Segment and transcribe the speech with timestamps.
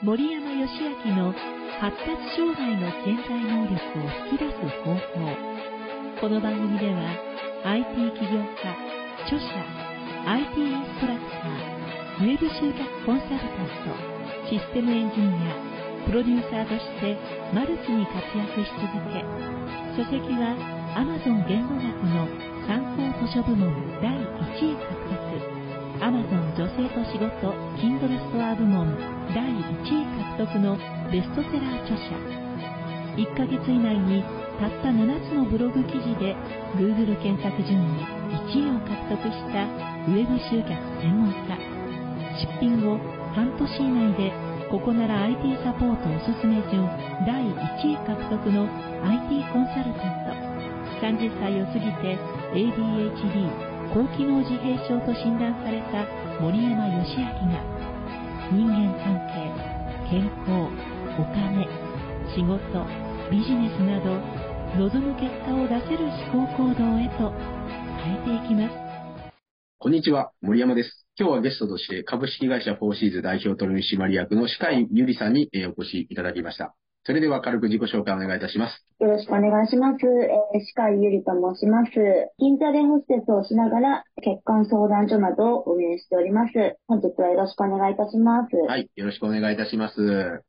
[0.00, 0.70] 森山義
[1.06, 1.34] 明の
[1.80, 4.54] 発達障害の潜在能力を引き出す
[4.86, 5.00] 方法。
[6.20, 7.02] この番組では
[7.64, 8.78] IT 起業家
[9.26, 9.44] 著者
[10.24, 17.18] IT インストラクターウェブ集客コンサルタントシステムエンジニアプロデューサーとして
[17.52, 19.18] マルチに活躍し続け
[19.98, 20.54] 書籍は
[20.94, 22.30] Amazon 言語学の
[22.70, 24.94] 参考図書部門第1位獲
[25.42, 25.57] 得。
[26.00, 28.86] Amazon 女性と仕事 Kindle ストア部門
[29.34, 30.06] 第1位
[30.38, 30.78] 獲得の
[31.10, 32.14] ベストセラー著者。
[33.16, 34.22] 1ヶ月以内に
[34.60, 36.36] たった7つのブログ記事で
[36.78, 38.06] Google 検索順位
[38.46, 39.66] 1位を獲得した
[40.06, 40.70] ウェブ集客
[41.02, 41.58] 専門家。
[42.38, 42.98] 出品後
[43.34, 44.32] 半年以内で
[44.70, 46.86] ここなら IT サポートおすすめ順
[47.26, 48.68] 第1位獲得の
[49.02, 50.48] IT コンサルタント。
[51.02, 52.18] 30歳を過ぎて
[52.54, 56.06] ADHD 高機能自閉症と診断された
[56.40, 57.58] 森山義明が
[58.46, 59.50] 人間関係
[60.08, 60.70] 健康
[61.18, 61.66] お金
[62.30, 62.62] 仕事
[63.28, 64.14] ビジネスなど
[64.78, 67.32] 望む結果を出せる思考行動へと
[67.98, 68.88] 変えていきます
[69.80, 71.06] こんにちは、森山です。
[71.18, 76.76] 今日はゲストとして株式会社フォーシーズ代表取締役の歯科医ゆりさんにえーお越しいただきました。
[77.08, 78.84] それでは軽く自己紹介お願いいたします。
[79.00, 80.04] よろしくお願いします。
[80.04, 81.90] えー、歯科医ゆりと申します。
[82.38, 86.52] 銀座でホステスをしながら結婚相談所などを運営しております。
[86.86, 88.54] 本日はよろしくお願いいたします。
[88.56, 89.94] はい、よろしくお願いいたします。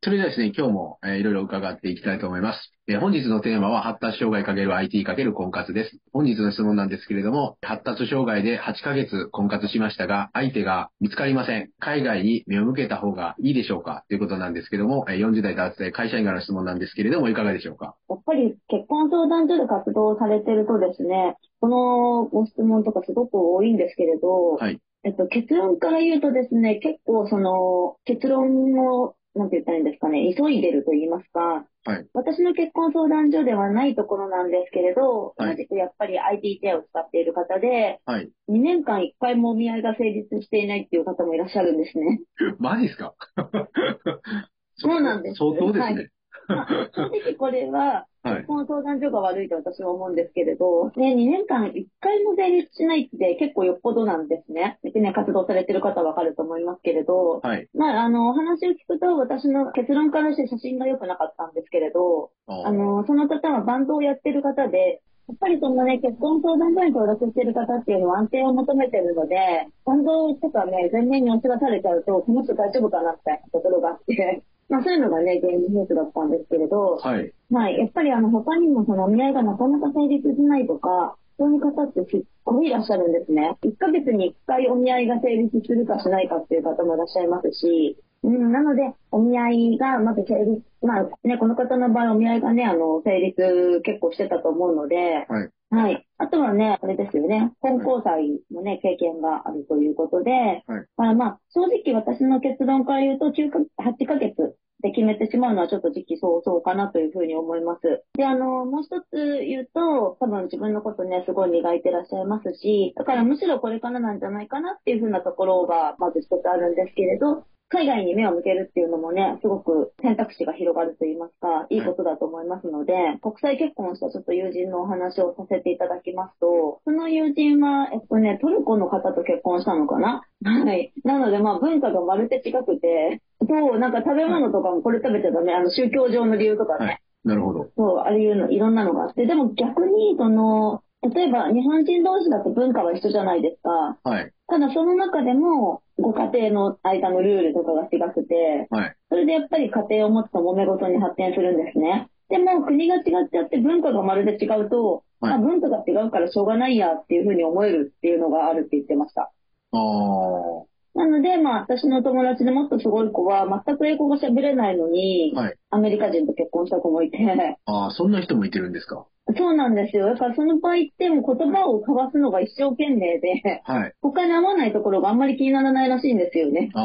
[0.02, 2.58] それではですね、今日も、えーいろいろ伺っていきたいと思います。
[2.88, 5.96] えー本日のテーマは発達障害 ×IT× 婚活です。
[6.12, 11.70] 本日の質問なんですけれども、発達障害で8ヶ月婚活しましたが、相手が見つかりません。
[11.78, 17.96] 海外に目を向けた方がいいでしょうかということなんですけども、えー40代男性会社員からの質問なんですけれども、いかがでしょうか？
[18.08, 24.78] やっぱり結婚相談所で活動されてるとですね、このご質問とかすごく多いんですけれど、はい。
[25.02, 32.06] えっと、結論から言うとですね、結構その結論を、なんて言ったらいいんですかね、急いでると言いますか、はい。
[32.12, 38.28] 私の結婚相談所ではないところなんですけれど、はい同じくやっぱり IT 手を使っている方で、はい。
[38.48, 42.20] 2年間1回もお見合いが成立していないっていう方もいらっしゃるんですね。
[42.58, 43.14] マジですか？
[44.76, 46.10] そうなんです相当ですね。
[46.50, 48.46] まあ、正直これは、はい結。
[48.46, 54.78] 婚相談所が悪いと私は思うんですけれど、ね、2年間1回も成立しないって結構よっぽどなんですね。
[54.82, 57.68] 別に活動されてる方はわかると思いますけれど、はい。
[57.74, 64.96] まあ、あの、お話を聞くと私の結論からして写真が良くなかったんですけれど、ああの、その方はバンドをやってる方で、や
[65.30, 69.36] っぱりそのね、結婚相談所に登録してる方っていうのは安定を求めてるので、
[69.84, 77.32] バンドとかね、全面に押し出されちゃうと、この人大丈夫かなみたいなところがあって、 まあそういうのがね、現実ニュースだったんですけれど、はい。
[77.50, 77.78] はい。
[77.78, 83.56] やっぱりあの、他にもそのお見合いがなかなか成立しないとか、そういう方ってすっごいいらっしゃるんですね。
[83.64, 95.50] 1ヶ月に1回お見合いが成立するかしないかっていう方もいらっしゃいますし、うん、なので、お見合いがまず成立、まあね、この方の場合お見合いがね、あの、成立結構してたと思うので、はい。
[95.70, 96.06] はい。
[96.18, 100.32] あとはね、あれですよね、本交際のね、経験があるということで、
[100.66, 100.86] はい。
[100.98, 108.02] まあまあ、正直私の結論から言うと、9か、8ヶ月で決めてしまうのはちょっと時期尚早かなというふうに思います。
[108.16, 130.22] で、あの、もう一つ言うと、多分自分のことね、すごい磨いてらっしゃいますし、だからむしろこれからなんじゃないかなっていうふうなところが、まず一つあるんですけれど、海外に目を向けるっていうのもね、すごく選択肢が広がると言いますか、いいことだと思いますので、国際結婚したちょっと友人のお話をさせていただきますと、その友人は、えっとね、トルコの方と結婚したのかな？
[130.42, 130.92] はい。
[131.04, 137.00] なので、まあ文化がまるで違くて、そう、なんか食べ物とかもこれ食べちゃダメ、あの宗教上の理由とかね、はい。
[137.24, 137.70] なるほど。
[137.76, 143.98] そう、ああいうの、いろんなのがあって、でも逆に、その、例えば日本人同士だと文化は一緒じゃないですか。
[144.04, 144.32] はい。
[144.46, 148.96] ただその中でも、ご家庭の間のルールとかが違くて、はい。
[149.08, 152.08] それでやっぱり家庭を持つと揉め事に発展するんですね。
[152.28, 159.22] でも国が違っちゃって文化がまるで違うと、はいまあ文化が違うからしょうがないやっていうふうに思えるっていうのがあるって言ってました。
[159.22, 160.69] ああ。
[160.94, 165.56] なので、まあ私の友達でもっとすごい子は全く英語が喋れないのに、はい。
[165.70, 167.18] アメリカ人と結婚した子もいて、
[167.66, 169.06] ああ、そんな人もいてるんですか？
[169.36, 170.06] そうなんですよ。
[170.06, 173.92] だからその場合ってもう言葉を交わすのが一生懸命で、はい。
[174.02, 176.70] 他に合わないところがあんまり気にならないらしいんですよね。
[176.74, 176.82] ああ。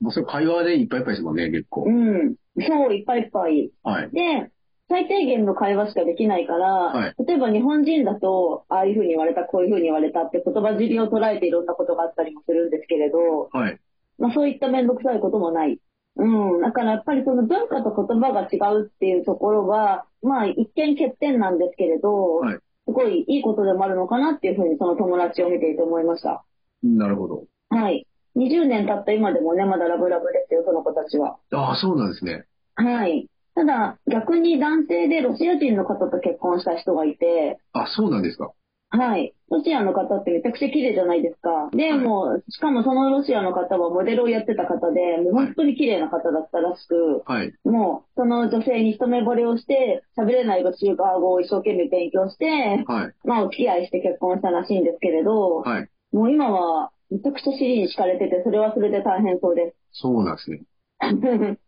[0.00, 1.90] もうそれ会話でいっぱいいっぱいですもんね、結構う。
[1.90, 2.36] ん。
[2.66, 3.70] そう、いっぱいいっぱい。
[3.82, 4.10] はい。
[4.10, 4.50] で、
[4.88, 13.80] 最低限の会話しかできないから、はい例えば日本人だと、ああいうふうに言われた、こういうふうに言われたって言葉尻を捉えていろんなことがあったりもするんですけれど、はい。
[14.18, 15.80] まあそういっためんどくさいこともない。
[16.16, 16.24] う
[16.58, 16.60] ん。
[16.60, 22.58] だからやっぱりその文化と言葉が違うっていうところは、まあ一見欠点なんですけれど、はい。
[22.86, 26.44] すごいいいことでもあるのかなっていうふうにその友達を見ていて思いました。
[26.84, 27.44] なるほど。
[27.70, 28.06] はい。
[28.36, 31.38] 20年経った今でもね、まだラブラブですよ、その子たちは。
[31.52, 32.44] ああ、そうなんですね。
[32.76, 33.28] はい。
[33.56, 38.52] ただ、逆に男性でロシア人の方と結婚した人がいて、あ、そうなんですか。
[38.90, 39.34] はい。
[39.50, 41.70] ロシアの方ってめちゃくちゃ綺麗じゃないですか。
[41.72, 47.52] で、はいもう、しかもそのロシアの方はモデルをやってた方で、もう本当に綺麗な方だったらしく、はい。
[47.64, 53.14] もう、その女性に一目惚れをして、喋れないロシア語を一生懸命勉強して、はい。
[53.24, 55.88] まあ、お付き合いして結婚したらしいんですけれど、はい。
[56.12, 60.00] もう今は、めちゃくちゃ尻に敷かれてて、それはそれで大変そうです。
[60.00, 60.60] そうなんですね。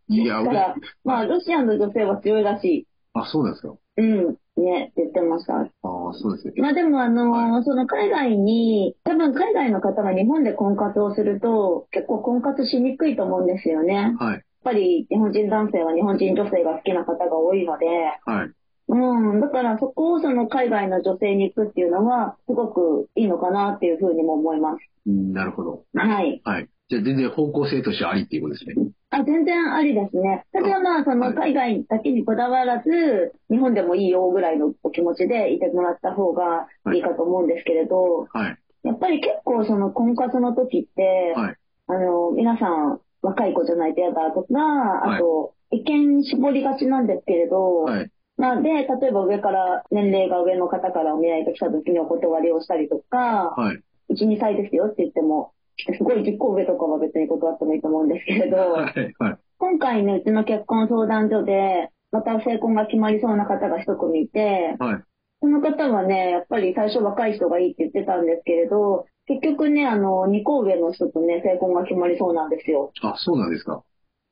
[0.09, 2.87] い いやだから、まあ、ロシアの女性は強いらしい。
[3.13, 3.73] あ、そうなんですか？
[3.97, 5.55] うん、ね、言ってました。
[5.59, 5.69] ああ、
[6.13, 6.53] そうですね。
[6.57, 13.93] まあでもあのーはその海外に、多分海外の方が日本で婚活をすると、結構婚活しにくいと思うんですよね。
[13.95, 14.41] やっはい。
[14.63, 17.85] ぱり日本人男性は日本人女性が好きな方が多いので、
[18.25, 18.51] はい。
[18.87, 24.79] うん、だからそこをその海外の女性に行くっていうのは、すごくいいのかなっていうふうにも思います。
[25.07, 25.83] うんなるほど。
[25.93, 26.41] はい。
[26.43, 26.67] はい。
[26.89, 28.75] じゃあ全然方向性としてありっていうことですね。
[29.11, 30.45] あ、全然ありですね。
[30.53, 38.57] ただまあ、その海外だけにこだわらず、日本でもいいよぐらいのお気持ちでいてもらった方がいいかと思うんですけれど、はい。
[38.83, 41.55] やっぱり結構その婚活の時って、はい。
[41.87, 48.11] あの、皆さん若い子じゃないと嫌だとか、いあと、意見絞りがちなんですけれど、はい。
[48.37, 53.81] まあで、例えば上から、年齢が上の方からお見合いが来た時にお断りをしたりとか、はい。
[54.13, 55.51] 1、2歳ですよって言っても、
[55.85, 59.15] すごい10個上とかは別に断ってもいいと思うんですけれど、はい。
[59.17, 59.37] はい。
[59.57, 65.03] 今回ね、うちの結婚相談所で、また成婚が決まりそうな方が一組いて、はい。
[65.41, 72.91] その方はね、やっぱり最初若い人がいいって言ってたんですけれど、結局ね、あの、2個上の人とね、成婚が決まりそうなんですよ。
[73.01, 73.83] あ、そうなんですか。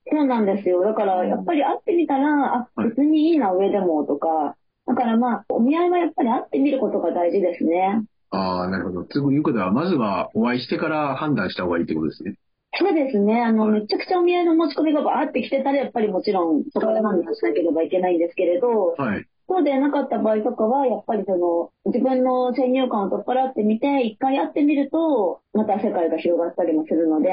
[0.10, 0.82] そうなんですよ。
[0.82, 4.56] だから、やっぱり会ってみたら、あ、はい別にいいな、上でも、とか。
[4.86, 8.04] だからまあ、お見合いはやっぱり会ってみることが大事ですね。
[8.32, 9.04] ああ、なるほど。
[9.04, 12.36] ということは、まずはお会いしてから判断した方がいいってことですね。
[12.80, 13.42] そうですね。
[13.42, 19.26] あの、はいめちゃくちゃお見合いの申し込みがバーって来てたら、やっぱりもちろん、そこで判断しなければいけないんですけれど、はい。
[19.50, 27.30] そうでなかった場合とかは、やっぱりその、自分の先入観を取っ払ってみて、一回やってみると、また世界が広がったりもするので、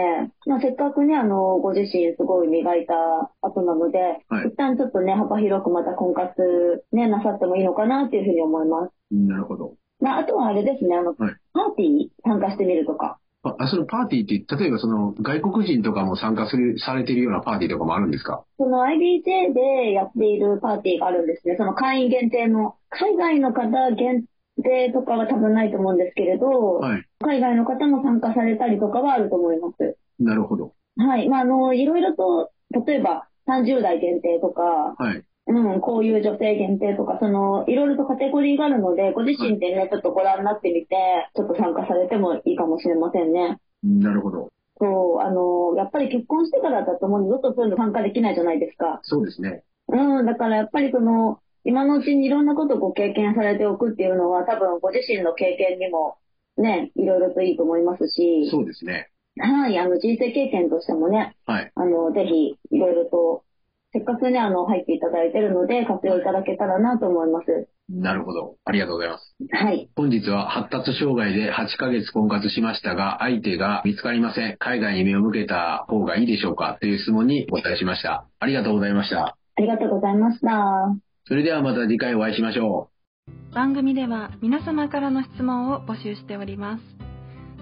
[0.47, 2.95] まあ、せっかくね、あの、ご自身すごい磨いた
[3.43, 3.99] 後なので、
[4.29, 8.93] はい一旦ちょっとね、幅広くまた婚活ね、なさってもいいのかなっていうふうに思います。
[9.11, 9.75] なるほど。
[10.01, 13.19] まあ、あとはあれですね、あの、はいパーティー参加してみるとか。
[13.45, 18.45] あ、あそのパーティーって、例えばその外国人とかも参加する、されてるようなパーティーとかもあるんですか？
[18.59, 21.55] その IBJ でやっているパーティーがあるんですね。
[21.57, 22.75] その会員限定の。
[22.91, 24.25] 海外の方限
[24.63, 27.05] 定とかは多分ないと思うんですけれど、はい。
[27.21, 29.97] 海外の方も参加されたりとかはあると思います。
[30.19, 30.73] なるほど。
[30.97, 31.29] はい。
[31.29, 32.51] まあ、あの、いろいろと、
[32.87, 34.63] 例えば30代限定とか、
[34.99, 35.23] はい。
[35.47, 40.97] うん、こういう女性限定とか、その、いろいろとカテゴリーがあるので、ご自身でね、ちょっとご覧になってみて、
[41.35, 43.59] ちょっと参加されてもいいかもしれませんね。
[43.83, 44.49] なるほど。
[44.79, 49.01] そう、あの、やっぱり結婚してからだともう二度とそういうの参加できないじゃないですか。
[49.03, 49.63] そうですね。
[49.89, 56.17] うん、だからやっぱりその、今のうちにいろんなことをご経験されておくっていうのは、多分ご自身の経験にも、
[56.57, 59.09] ね、いろいろといいと思いますし、そうですね。
[59.39, 61.73] はい、あの、人生経験としてもね、はい。
[61.75, 63.44] あの、ぜひ、いろいろと、
[63.95, 67.69] せっかくね、あの、入っていただいてるので、活用いただけたらなと思います。
[67.89, 68.57] なるほど。
[68.65, 69.37] ありがとうございます。
[69.53, 69.89] はい。
[69.95, 74.57] 本日は発達障害で8ヶ月婚活しましたが、相手が見つかりません。
[74.59, 76.77] 海外に目を向けた方がいいでしょうか？
[76.81, 78.27] という質問にお答えしました。
[78.41, 79.37] ありがとうございました。
[79.57, 80.49] ありがとうございました。
[81.27, 82.91] それではまた次回お会いしましょ
[83.55, 86.83] 番組では皆様からの質問を募集しております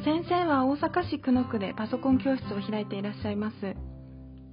[0.05, 3.92] 先生は大阪市久野区でパソコン教室を開いていらっしゃいます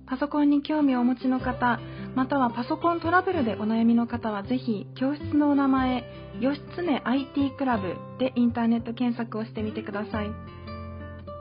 [0.10, 1.80] パソコンに興味をお持ちの方
[2.16, 6.04] またはパソコントラブルでお悩みの方はぜひ教室のお名前
[6.40, 10.32] 義経 IT クラブでインターネット検索をしてみてください。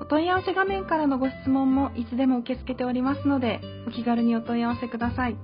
[0.01, 5.37] お問い合わせ画面からのご質問もいつでも受け付けておりますのでお気軽にお問い合わせください。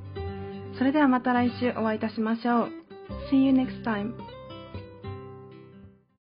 [0.78, 2.68] それではまた来週お会いいたしましょう。
[3.30, 4.12] See you next time.